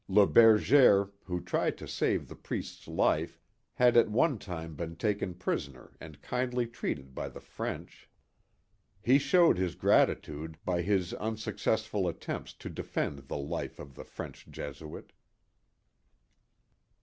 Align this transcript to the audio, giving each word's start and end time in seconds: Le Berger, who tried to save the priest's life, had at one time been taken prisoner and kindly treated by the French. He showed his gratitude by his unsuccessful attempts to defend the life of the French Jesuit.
Le 0.07 0.25
Berger, 0.25 1.11
who 1.25 1.39
tried 1.39 1.77
to 1.77 1.87
save 1.87 2.27
the 2.27 2.35
priest's 2.35 2.87
life, 2.87 3.39
had 3.73 3.95
at 3.95 4.09
one 4.09 4.39
time 4.39 4.73
been 4.73 4.95
taken 4.95 5.35
prisoner 5.35 5.91
and 6.01 6.23
kindly 6.23 6.65
treated 6.65 7.13
by 7.13 7.29
the 7.29 7.39
French. 7.39 8.09
He 9.03 9.19
showed 9.19 9.59
his 9.59 9.75
gratitude 9.75 10.57
by 10.65 10.81
his 10.81 11.13
unsuccessful 11.13 12.07
attempts 12.07 12.53
to 12.55 12.67
defend 12.67 13.27
the 13.27 13.37
life 13.37 13.77
of 13.77 13.93
the 13.93 14.03
French 14.03 14.47
Jesuit. 14.49 15.13